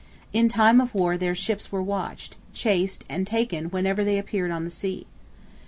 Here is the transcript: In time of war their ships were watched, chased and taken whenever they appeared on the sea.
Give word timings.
In 0.33 0.49
time 0.49 0.81
of 0.81 0.95
war 0.95 1.15
their 1.15 1.35
ships 1.35 1.71
were 1.71 1.79
watched, 1.83 2.35
chased 2.55 3.03
and 3.07 3.27
taken 3.27 3.65
whenever 3.65 4.03
they 4.03 4.17
appeared 4.17 4.49
on 4.49 4.65
the 4.65 4.71
sea. 4.71 5.05